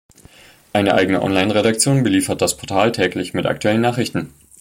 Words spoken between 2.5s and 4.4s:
Portal täglich mit aktuellen Nachrichten.